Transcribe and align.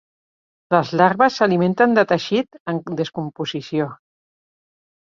Les 0.75 0.93
larves 1.01 1.37
s'alimenten 1.41 1.95
de 1.99 2.07
teixit 2.13 2.59
en 2.75 2.81
descomposició. 3.03 3.93